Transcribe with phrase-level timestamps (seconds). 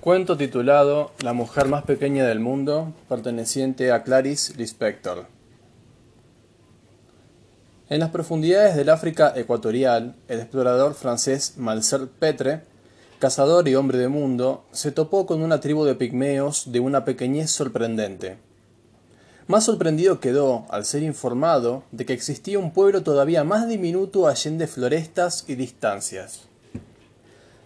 [0.00, 5.26] Cuento titulado La mujer más pequeña del mundo, perteneciente a Clarice Lispector.
[7.90, 12.62] En las profundidades del África ecuatorial, el explorador francés Marcel Petre,
[13.18, 17.50] cazador y hombre de mundo, se topó con una tribu de pigmeos de una pequeñez
[17.50, 18.38] sorprendente.
[19.48, 24.66] Más sorprendido quedó al ser informado de que existía un pueblo todavía más diminuto allende
[24.66, 26.49] florestas y distancias.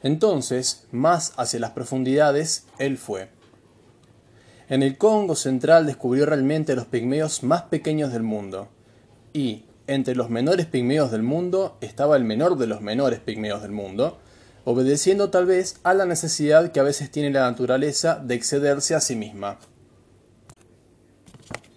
[0.05, 3.31] Entonces, más hacia las profundidades, él fue.
[4.69, 8.69] En el Congo central descubrió realmente los pigmeos más pequeños del mundo.
[9.33, 13.73] Y, entre los menores pigmeos del mundo, estaba el menor de los menores pigmeos del
[13.73, 14.19] mundo,
[14.67, 19.01] obedeciendo tal vez a la necesidad que a veces tiene la naturaleza de excederse a
[19.01, 19.59] sí misma.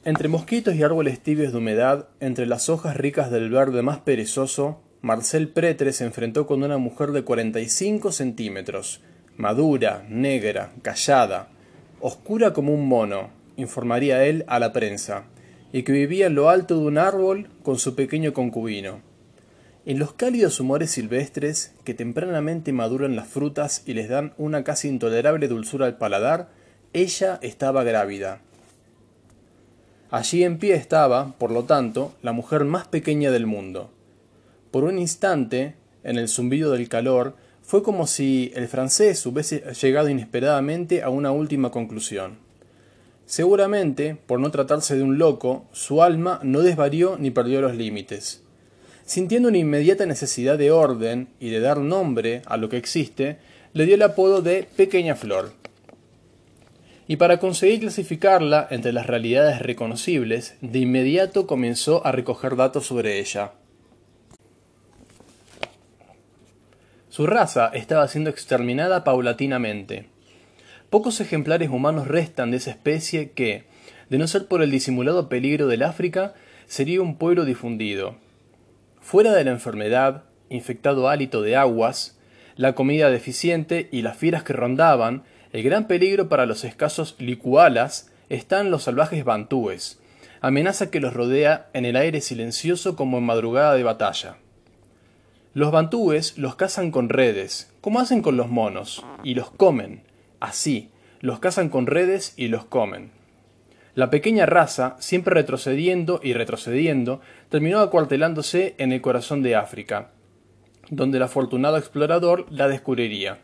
[0.04, 4.82] Entre mosquitos y árboles tibios de humedad, entre las hojas ricas del verde más perezoso,
[5.02, 9.02] Marcel Pretre se enfrentó con una mujer de 45 centímetros,
[9.38, 11.50] madura, negra, callada,
[12.00, 15.26] oscura como un mono, informaría él a la prensa,
[15.71, 19.02] y que vivía en lo alto de un árbol con su pequeño concubino.
[19.86, 24.88] En los cálidos humores silvestres que tempranamente maduran las frutas y les dan una casi
[24.88, 26.49] intolerable dulzura al paladar,
[26.93, 28.41] ella estaba grávida.
[30.10, 33.91] Allí en pie estaba, por lo tanto, la mujer más pequeña del mundo.
[34.71, 40.09] Por un instante, en el zumbido del calor, fue como si el francés hubiese llegado
[40.09, 42.37] inesperadamente a una última conclusión.
[43.26, 48.41] Seguramente, por no tratarse de un loco, su alma no desvarió ni perdió los límites.
[49.05, 53.37] Sintiendo una inmediata necesidad de orden y de dar nombre a lo que existe,
[53.74, 55.52] le dio el apodo de Pequeña Flor.
[57.07, 63.20] Y para conseguir clasificarla entre las realidades reconocibles, de inmediato comenzó a recoger datos sobre
[63.20, 63.52] ella.
[67.18, 70.06] Su raza estaba siendo exterminada paulatinamente.
[70.91, 73.63] Pocos ejemplares humanos restan de esa especie que,
[74.12, 76.35] de no ser por el disimulado peligro del África,
[76.68, 78.18] sería un pueblo difundido.
[79.02, 82.19] Fuera de la enfermedad, infectado hálito de aguas,
[82.56, 88.12] la comida deficiente y las fieras que rondaban, el gran peligro para los escasos licualas
[88.30, 90.00] están los salvajes bantúes,
[90.40, 94.38] amenaza que los rodea en el aire silencioso como en madrugada de batalla.
[95.57, 100.03] Los bantúes los cazan con redes, como hacen con los monos, y los comen.
[100.40, 103.09] Así, los cazan con redes y los comen.
[103.95, 110.12] La pequeña raza, siempre retrocediendo y retrocediendo, terminó acuartelándose en el corazón de África,
[110.91, 113.39] donde el afortunado explorador la descubriría.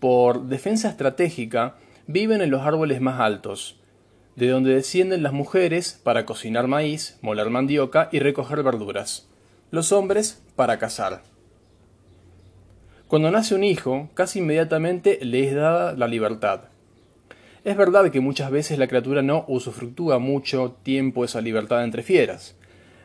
[0.00, 1.76] Por defensa estratégica,
[2.06, 3.82] viven en los árboles más altos,
[4.36, 9.28] de donde descienden las mujeres para cocinar maíz, moler mandioca y recoger verduras
[9.72, 11.22] los hombres para cazar.
[13.08, 16.64] Cuando nace un hijo, casi inmediatamente le es dada la libertad.
[17.64, 22.54] Es verdad que muchas veces la criatura no usufructúa mucho tiempo esa libertad entre fieras,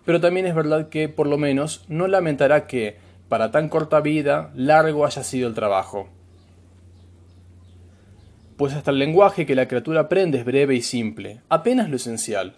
[0.03, 2.97] pero también es verdad que, por lo menos, no lamentará que,
[3.29, 6.09] para tan corta vida, largo haya sido el trabajo.
[8.57, 12.55] Pues hasta el lenguaje que la criatura aprende es breve y simple, apenas lo esencial.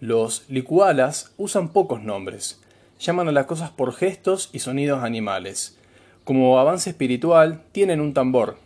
[0.00, 2.62] Los licualas usan pocos nombres,
[2.98, 5.78] llaman a las cosas por gestos y sonidos animales.
[6.24, 8.58] Como avance espiritual, tienen un tambor.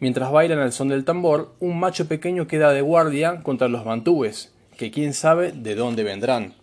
[0.00, 4.52] Mientras bailan al son del tambor, un macho pequeño queda de guardia contra los bantúes,
[4.76, 6.54] que quién sabe de dónde vendrán.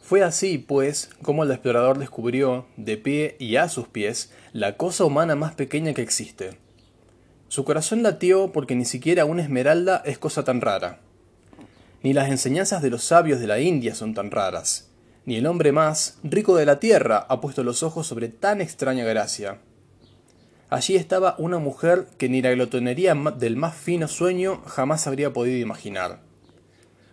[0.00, 5.04] Fue así, pues, como el explorador descubrió, de pie y a sus pies, la cosa
[5.04, 6.58] humana más pequeña que existe.
[7.48, 11.00] Su corazón latió porque ni siquiera una esmeralda es cosa tan rara.
[12.02, 14.90] Ni las enseñanzas de los sabios de la India son tan raras,
[15.26, 19.04] ni el hombre más rico de la tierra ha puesto los ojos sobre tan extraña
[19.04, 19.58] gracia.
[20.70, 25.58] Allí estaba una mujer que ni la glotonería del más fino sueño jamás habría podido
[25.58, 26.20] imaginar.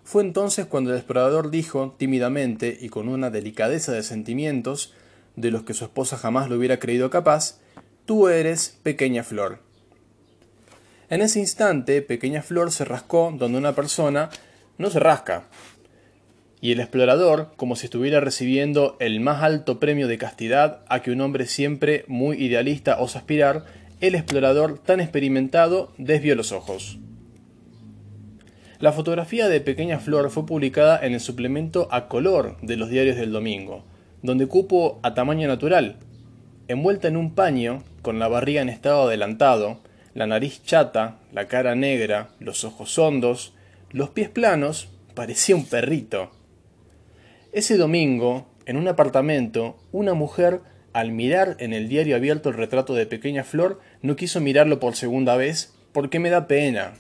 [0.03, 4.93] Fue entonces cuando el explorador dijo, tímidamente y con una delicadeza de sentimientos,
[5.35, 7.59] de los que su esposa jamás lo hubiera creído capaz,
[8.05, 9.57] Tú eres pequeña flor.
[11.09, 14.29] En ese instante, pequeña flor se rascó donde una persona
[14.77, 15.45] no se rasca.
[16.61, 21.11] Y el explorador, como si estuviera recibiendo el más alto premio de castidad a que
[21.11, 23.65] un hombre siempre muy idealista osa aspirar,
[24.01, 26.97] el explorador tan experimentado desvió los ojos.
[28.79, 33.15] La fotografía de Pequeña Flor fue publicada en el suplemento a color de los diarios
[33.15, 33.85] del domingo,
[34.21, 35.95] donde cupo a tamaño natural,
[36.67, 39.79] envuelta en un paño, con la barriga en estado adelantado,
[40.13, 43.54] la nariz chata, la cara negra, los ojos hondos,
[43.91, 46.31] los pies planos, parecía un perrito.
[47.51, 50.61] Ese domingo, en un apartamento, una mujer
[50.93, 54.95] al mirar en el diario abierto el retrato de pequeña Flor, no quiso mirarlo por
[54.95, 56.93] segunda vez porque me da pena.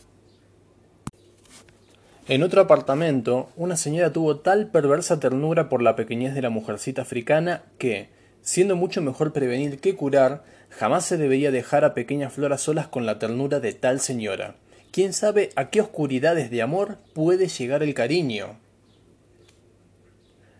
[2.27, 7.03] En otro apartamento, una señora tuvo tal perversa ternura por la pequeñez de la mujercita
[7.03, 8.09] africana que,
[8.41, 12.87] siendo mucho mejor prevenir que curar, jamás se debería dejar a pequeña Flor a solas
[12.87, 14.55] con la ternura de tal señora.
[14.95, 18.57] ¿Quién sabe a qué oscuridades de amor puede llegar el cariño?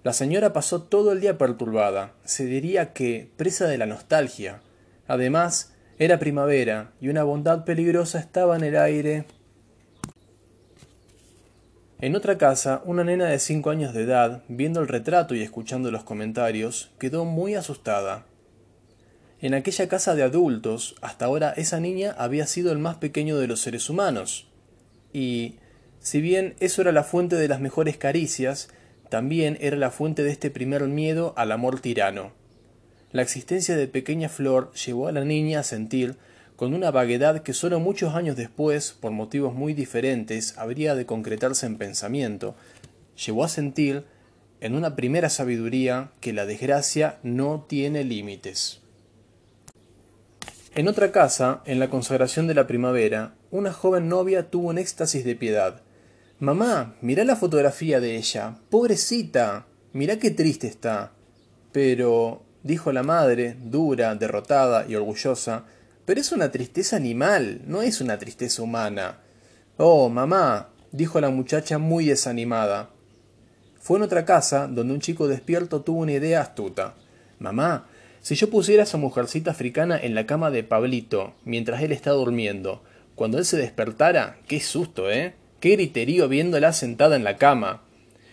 [0.04, 4.60] La señora pasó todo el día perturbada, se diría que presa de la nostalgia.
[5.08, 9.24] Además, era primavera y una bondad peligrosa estaba en el aire.
[12.02, 15.92] En otra casa, una nena de cinco años de edad, viendo el retrato y escuchando
[15.92, 18.26] los comentarios, quedó muy asustada.
[19.42, 23.48] En aquella casa de adultos, hasta ahora esa niña había sido el más pequeño de
[23.48, 24.48] los seres humanos.
[25.12, 25.56] Y,
[26.00, 28.70] si bien eso era la fuente de las mejores caricias,
[29.10, 32.32] también era la fuente de este primer miedo al amor tirano.
[33.12, 36.18] La existencia de pequeña Flor llevó a la niña a sentir,
[36.56, 41.66] con una vaguedad que sólo muchos años después, por motivos muy diferentes, habría de concretarse
[41.66, 42.56] en pensamiento,
[43.26, 44.06] llevó a sentir,
[44.62, 48.85] en una primera sabiduría, que la desgracia no tiene límites.
[50.78, 55.24] En otra casa, en la consagración de la primavera, una joven novia tuvo un éxtasis
[55.24, 55.82] de piedad.
[56.40, 58.58] Mamá, mirá la fotografía de ella.
[58.70, 59.68] Pobrecita.
[59.94, 61.14] Mirá qué triste está.
[61.72, 65.64] Pero, dijo la madre, dura, derrotada y orgullosa,
[66.04, 69.20] pero es una tristeza animal, no es una tristeza humana.
[69.78, 72.90] Oh, mamá, dijo la muchacha muy desanimada.
[73.80, 76.96] Fue en otra casa donde un chico despierto tuvo una idea astuta.
[77.40, 77.88] Mamá,
[78.26, 82.10] si yo pusiera a esa mujercita africana en la cama de Pablito mientras él está
[82.10, 82.82] durmiendo,
[83.14, 85.36] cuando él se despertara, qué susto, ¿eh?
[85.60, 87.84] qué griterío viéndola sentada en la cama.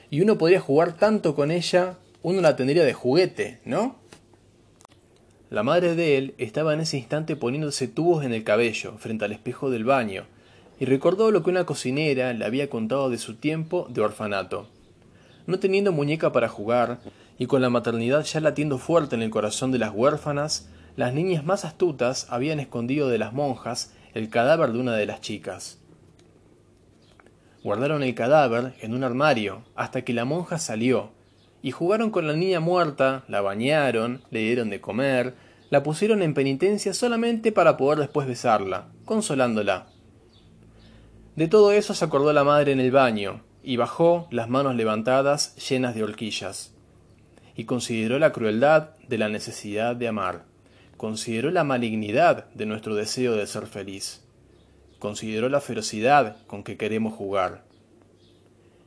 [0.08, 3.96] Y uno podría jugar tanto con ella, uno la tendría de juguete, ¿no?
[5.50, 9.32] La madre de él estaba en ese instante poniéndose tubos en el cabello, frente al
[9.32, 10.24] espejo del baño,
[10.80, 14.70] y recordó lo que una cocinera le había contado de su tiempo de orfanato.
[15.46, 17.00] No teniendo muñeca para jugar,
[17.38, 21.44] y con la maternidad ya latiendo fuerte en el corazón de las huérfanas, las niñas
[21.44, 25.78] más astutas habían escondido de las monjas el cadáver de una de las chicas.
[27.62, 31.12] Guardaron el cadáver en un armario hasta que la monja salió,
[31.62, 35.34] y jugaron con la niña muerta, la bañaron, le dieron de comer,
[35.70, 39.86] la pusieron en penitencia solamente para poder después besarla, consolándola.
[41.36, 45.54] De todo eso se acordó la madre en el baño, y bajó las manos levantadas
[45.56, 46.71] llenas de horquillas.
[47.62, 50.46] Y consideró la crueldad de la necesidad de amar,
[50.96, 54.22] consideró la malignidad de nuestro deseo de ser feliz
[55.02, 57.64] consideró la ferocidad con que queremos jugar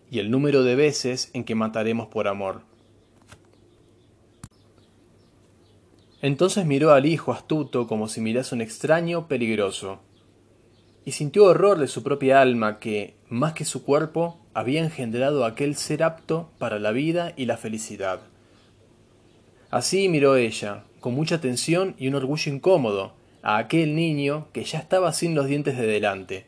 [0.10, 2.62] y el número de veces en que mataremos por amor.
[6.22, 10.00] Entonces miró al hijo astuto como si mirase un extraño peligroso,
[11.04, 15.76] y sintió horror de su propia alma que, más que su cuerpo, había engendrado aquel
[15.76, 18.22] ser apto para la vida y la felicidad.
[19.76, 23.12] Así miró ella, con mucha tensión y un orgullo incómodo,
[23.42, 26.46] a aquel niño que ya estaba sin los dientes de delante.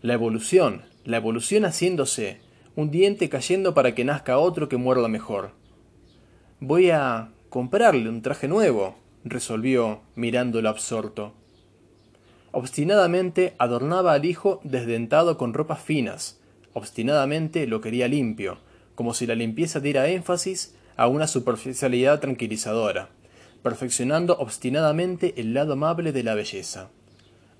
[0.00, 2.38] La evolución, la evolución haciéndose,
[2.76, 5.50] un diente cayendo para que nazca otro que muerda mejor.
[6.60, 8.94] Voy a comprarle un traje nuevo,
[9.24, 11.32] resolvió, mirándolo absorto.
[12.52, 16.40] Obstinadamente adornaba al hijo desdentado con ropas finas,
[16.74, 18.58] obstinadamente lo quería limpio,
[18.94, 23.08] como si la limpieza diera énfasis a una superficialidad tranquilizadora
[23.62, 26.88] perfeccionando obstinadamente el lado amable de la belleza,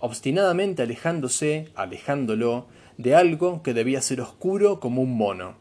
[0.00, 2.66] obstinadamente alejándose, alejándolo,
[2.98, 5.54] de algo que debía ser oscuro como un mono.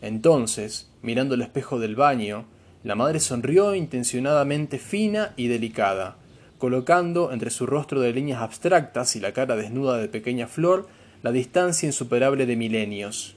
[0.00, 2.44] Entonces, mirando el espejo del baño,
[2.84, 6.16] la madre sonrió intencionadamente fina y delicada,
[6.58, 10.86] colocando entre su rostro de líneas abstractas y la cara desnuda de pequeña flor
[11.22, 13.34] la distancia insuperable de milenios.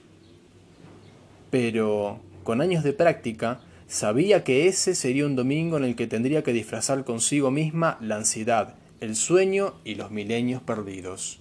[1.50, 2.20] Pero,
[2.52, 6.52] con años de práctica, Sabía que ese sería un domingo en el que tendría que
[6.52, 11.40] disfrazar consigo misma la ansiedad, el sueño y los milenios perdidos.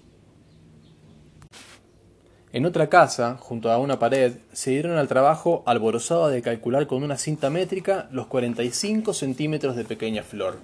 [2.52, 7.02] En otra casa, junto a una pared, se dieron al trabajo alborozado de calcular con
[7.02, 10.58] una cinta métrica los 45 centímetros de pequeña flor.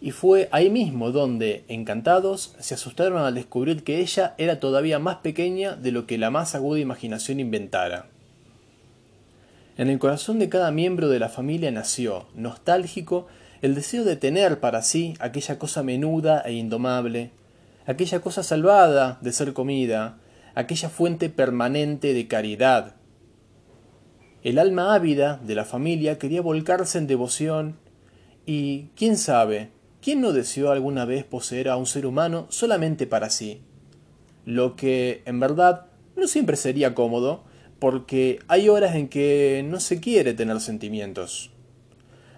[0.00, 5.16] Y fue ahí mismo donde, encantados, se asustaron al descubrir que ella era todavía más
[5.16, 8.06] pequeña de lo que la más aguda imaginación inventara.
[9.78, 13.28] En el corazón de cada miembro de la familia nació, nostálgico,
[13.62, 17.30] el deseo de tener para sí aquella cosa menuda e indomable,
[17.86, 20.18] aquella cosa salvada de ser comida,
[20.56, 22.96] aquella fuente permanente de caridad.
[24.42, 27.76] El alma ávida de la familia quería volcarse en devoción,
[28.46, 29.70] Y, quién sabe,
[30.02, 33.60] ¿quién no deseó alguna vez poseer a un ser humano solamente para sí?
[34.44, 37.44] Lo que, en verdad, no siempre sería cómodo,
[37.78, 41.50] porque hay horas en que no se quiere tener sentimientos.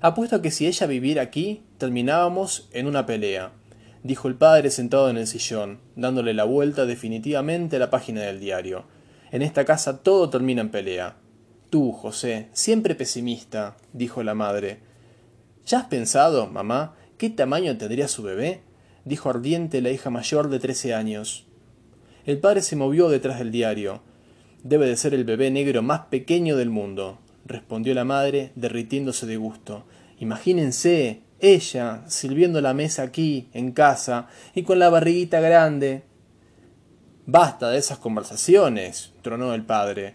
[0.01, 3.53] Apuesto a que si ella viviera aquí, terminábamos en una pelea,
[4.03, 8.41] dijo el padre sentado en el sillón, dándole la vuelta definitivamente a la página del
[8.41, 8.85] diario.
[9.31, 11.17] En esta casa todo termina en pelea.
[11.71, 14.81] Tú, José, siempre pesimista, dijo la madre.
[15.67, 18.63] ¿Ya has pensado, mamá, qué tamaño tendría su bebé?
[19.05, 21.47] dijo ardiente la hija mayor de trece años.
[22.27, 24.03] El padre se movió detrás del diario.
[24.63, 27.19] Debe de ser el bebé negro más pequeño del mundo
[27.51, 29.85] respondió la madre, derritiéndose de gusto.
[30.19, 36.05] Imagínense, ella, sirviendo la mesa aquí, en casa, y con la barriguita grande.
[37.27, 40.15] Basta de esas conversaciones, tronó el padre.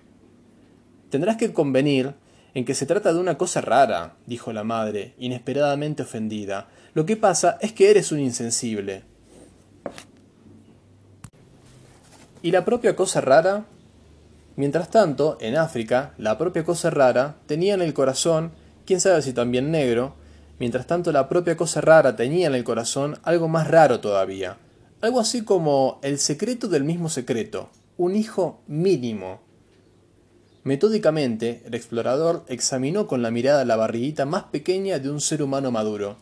[1.10, 2.14] Tendrás que convenir
[2.54, 6.70] en que se trata de una cosa rara, dijo la madre, inesperadamente ofendida.
[6.94, 9.04] Lo que pasa es que eres un insensible.
[12.42, 13.66] ¿Y la propia cosa rara?
[14.56, 18.52] Mientras tanto, en África, la propia cosa rara tenía en el corazón,
[18.86, 20.16] quién sabe si también negro,
[20.60, 24.58] mientras tanto la propia cosa rara tenía en el corazón algo más raro todavía,
[25.02, 29.42] algo así como el secreto del mismo secreto, un hijo mínimo.
[30.64, 35.70] Metódicamente, el explorador examinó con la mirada la barriguita más pequeña de un ser humano
[35.70, 36.16] maduro.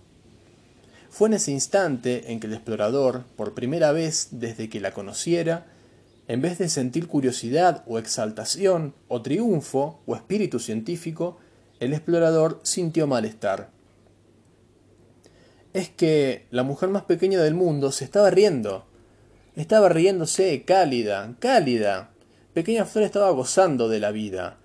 [1.09, 5.67] Fue en ese instante en que el explorador, por primera vez desde que la conociera,
[6.27, 11.37] en vez de sentir curiosidad o exaltación o triunfo o espíritu científico,
[11.79, 13.69] el explorador sintió malestar.
[15.73, 18.85] Es que la mujer más pequeña del mundo se estaba riendo.
[19.55, 22.11] Estaba riéndose cálida, cálida.
[22.53, 24.57] Pequeña Flor estaba gozando de la vida.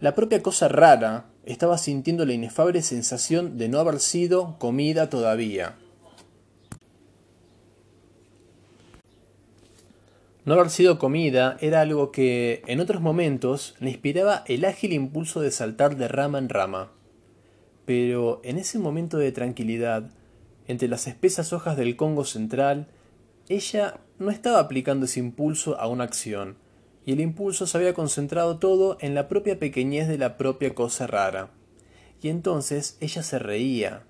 [0.00, 5.76] La propia cosa rara estaba sintiendo la inefable sensación de no haber sido comida todavía.
[10.46, 15.40] No haber sido comida era algo que, en otros momentos, le inspiraba el ágil impulso
[15.40, 16.92] de saltar de rama en rama.
[17.84, 20.08] Pero en ese momento de tranquilidad,
[20.68, 22.86] entre las espesas hojas del Congo central,
[23.48, 26.56] ella no estaba aplicando ese impulso a una acción,
[27.04, 31.08] y el impulso se había concentrado todo en la propia pequeñez de la propia cosa
[31.08, 31.50] rara.
[32.22, 34.04] Y entonces ella se reía.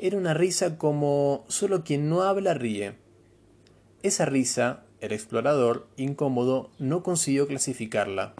[0.00, 2.96] Era una risa como solo quien no habla ríe.
[4.02, 8.34] Esa risa el explorador, incómodo, no consiguió clasificarla.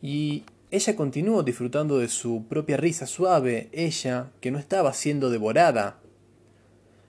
[0.00, 5.98] Y ella continuó disfrutando de su propia risa suave, ella, que no estaba siendo devorada.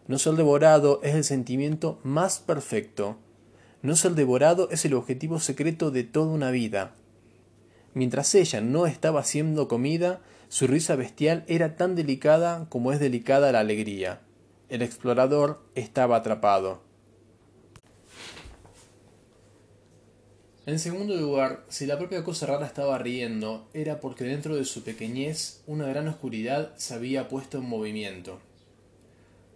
[0.08, 3.18] No ser devorado es el sentimiento más perfecto.
[3.82, 6.96] No ser devorado es el objetivo secreto de toda una vida.
[7.94, 13.52] Mientras ella no estaba siendo comida, su risa bestial era tan delicada como es delicada
[13.52, 14.22] la alegría.
[14.70, 16.82] El explorador estaba atrapado.
[20.68, 24.84] En segundo lugar, si la propia cosa rara estaba riendo, era porque dentro de su
[24.84, 28.40] pequeñez una gran oscuridad se había puesto en movimiento.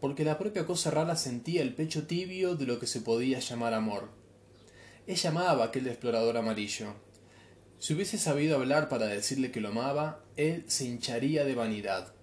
[0.01, 3.75] Porque la propia cosa rara sentía el pecho tibio de lo que se podía llamar
[3.75, 4.09] amor.
[5.05, 6.95] Ella amaba a aquel explorador amarillo.
[7.77, 12.15] Si hubiese sabido hablar para decirle que lo amaba, él se hincharía de vanidad.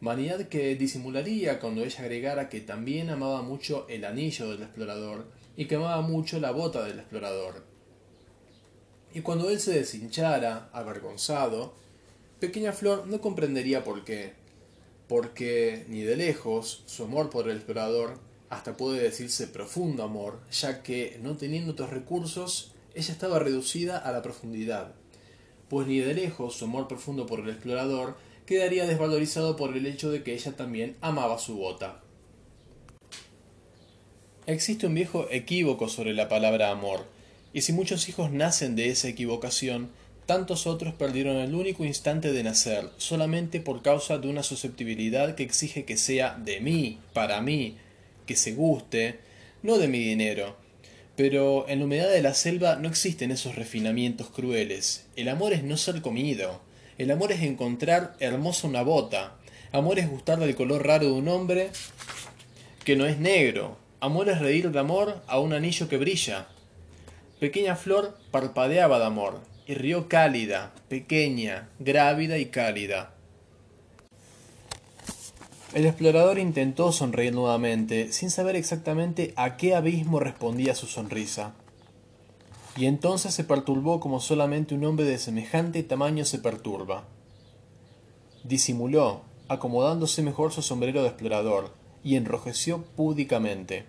[0.00, 5.66] Vanidad que disimularía cuando ella agregara que también amaba mucho el anillo del explorador y
[5.66, 7.71] que amaba mucho la bota del explorador
[9.14, 11.74] y cuando él se deshinchara, avergonzado,
[12.40, 14.32] Pequeña Flor no comprendería por qué,
[15.08, 20.82] porque ni de lejos su amor por el explorador hasta puede decirse profundo amor, ya
[20.82, 24.94] que, no teniendo otros recursos, ella estaba reducida a la profundidad,
[25.68, 28.16] pues ni de lejos su amor profundo por el explorador
[28.46, 32.02] quedaría desvalorizado por el hecho de que ella también amaba su bota.
[34.46, 37.06] Existe un viejo equívoco sobre la palabra amor,
[37.52, 39.90] y si muchos hijos nacen de esa equivocación,
[40.26, 45.42] tantos otros perdieron el único instante de nacer, solamente por causa de una susceptibilidad que
[45.42, 47.76] exige que sea de mí, para mí,
[48.26, 49.18] que se guste,
[49.62, 50.56] no de mi dinero.
[51.16, 55.04] Pero en la humedad de la selva no existen esos refinamientos crueles.
[55.16, 56.62] El amor es no ser comido.
[56.96, 59.36] El amor es encontrar hermosa una bota.
[59.72, 61.70] Amor es gustar del color raro de un hombre
[62.84, 63.76] que no es negro.
[64.00, 66.48] Amor es reír de amor a un anillo que brilla.
[67.42, 73.14] Pequeña flor parpadeaba de amor, y rió cálida, pequeña, grávida y cálida.
[75.74, 81.54] El explorador intentó sonreír nuevamente, sin saber exactamente a qué abismo respondía su sonrisa.
[82.76, 87.08] Y entonces se perturbó como solamente un hombre de semejante tamaño se perturba.
[88.44, 91.72] Disimuló, acomodándose mejor su sombrero de explorador,
[92.04, 93.86] y enrojeció púdicamente.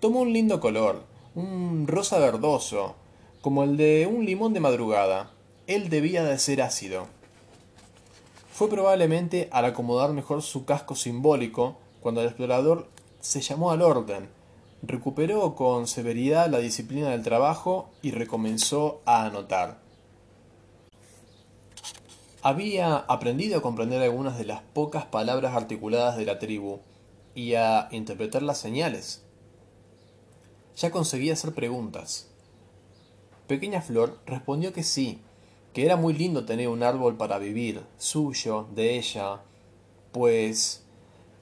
[0.00, 2.94] Tomó un lindo color, un rosa verdoso,
[3.40, 5.30] como el de un limón de madrugada.
[5.66, 7.06] Él debía de ser ácido.
[8.52, 12.88] Fue probablemente al acomodar mejor su casco simbólico cuando el explorador
[13.20, 14.28] se llamó al orden,
[14.82, 19.78] recuperó con severidad la disciplina del trabajo y recomenzó a anotar.
[22.42, 26.80] Había aprendido a comprender algunas de las pocas palabras articuladas de la tribu
[27.34, 29.24] y a interpretar las señales.
[30.76, 32.28] Ya conseguía hacer preguntas.
[33.46, 35.20] Pequeña Flor respondió que sí,
[35.72, 39.42] que era muy lindo tener un árbol para vivir, suyo, de ella,
[40.12, 40.82] pues...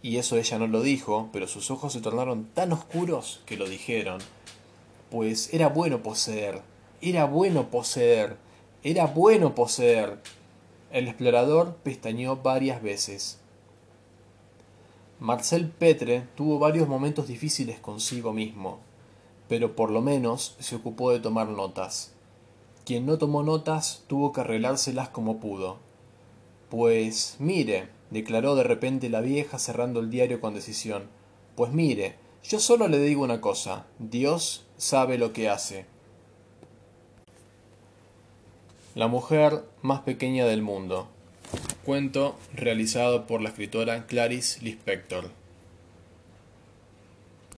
[0.03, 3.69] Y eso ella no lo dijo, pero sus ojos se tornaron tan oscuros que lo
[3.69, 4.21] dijeron.
[5.11, 6.63] Pues era bueno poseer,
[7.01, 8.37] era bueno poseer,
[8.83, 10.19] era bueno poseer.
[10.91, 13.39] El explorador pestañeó varias veces.
[15.21, 18.81] Marcel Petre tuvo varios momentos difíciles consigo mismo,
[19.53, 22.15] pero por lo menos se ocupó de tomar notas.
[22.87, 25.77] Quien no tomó notas tuvo que arreglárselas como pudo.
[26.71, 31.03] Pues mire, declaró de repente la vieja cerrando el diario con decisión,
[31.55, 35.85] pues mire, yo solo le digo una cosa, Dios sabe lo que hace.
[38.95, 41.09] La mujer más pequeña del mundo.
[41.85, 45.42] Cuento realizado por la escritora Clarice Lispector.